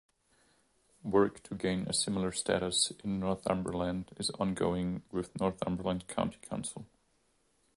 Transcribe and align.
Work 1.03 1.43
to 1.43 1.53
gain 1.53 1.85
a 1.87 1.93
similar 1.93 2.31
status 2.31 2.91
in 3.03 3.19
Northumberland 3.19 4.09
is 4.17 4.31
ongoing 4.31 5.03
with 5.11 5.39
Northumberland 5.39 6.07
County 6.07 6.39
Council. 6.41 6.87